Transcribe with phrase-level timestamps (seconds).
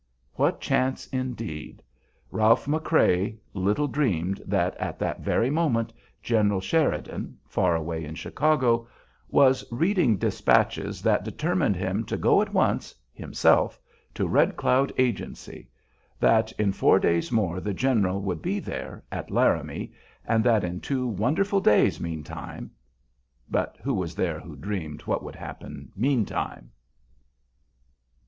[0.33, 1.83] What chance, indeed?
[2.31, 5.93] Ralph McCrea little dreamed that at that very moment
[6.23, 8.87] General Sheridan far away in Chicago
[9.29, 13.79] was reading despatches that determined him to go at once, himself,
[14.15, 15.69] to Red Cloud Agency;
[16.19, 19.93] that in four days more the general would be there, at Laramie,
[20.25, 22.71] and that in two wonderful days, meantime
[23.51, 26.71] but who was there who dreamed what would happen meantime?